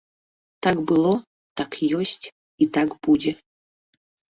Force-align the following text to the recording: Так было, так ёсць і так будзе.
Так 0.67 0.81
было, 0.93 1.11
так 1.63 1.71
ёсць 2.01 2.17
і 2.23 2.65
так 2.79 3.01
будзе. 3.07 3.41